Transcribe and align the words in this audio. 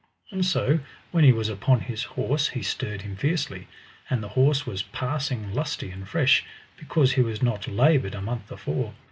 And 0.31 0.43
so 0.43 0.79
when 1.11 1.23
he 1.23 1.31
was 1.31 1.47
upon 1.47 1.81
his 1.81 2.01
horse 2.17 2.47
he 2.47 2.63
stirred 2.63 3.03
him 3.03 3.15
fiercely, 3.15 3.67
and 4.09 4.23
the 4.23 4.29
horse 4.29 4.65
was 4.65 4.81
passing 4.81 5.53
lusty 5.53 5.91
and 5.91 6.09
fresh 6.09 6.43
because 6.75 7.11
he 7.11 7.21
was 7.21 7.43
not 7.43 7.67
laboured 7.67 8.15
a 8.15 8.21
month 8.23 8.51
afore. 8.51 8.95